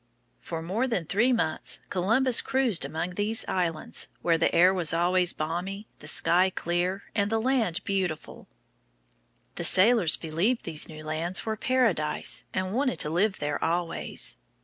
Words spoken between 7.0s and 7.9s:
and the land